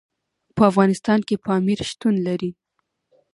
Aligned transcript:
په 0.55 0.61
افغانستان 0.71 1.19
کې 1.27 1.35
پامیر 1.45 1.79
شتون 1.91 2.15
لري. 2.27 2.51